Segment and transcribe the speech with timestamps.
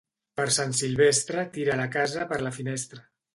[0.39, 3.05] Per Sant Silvestre tira la casa per la finestra.